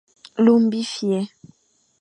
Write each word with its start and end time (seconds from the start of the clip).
Luma 0.45 0.69
bifer, 0.71 1.25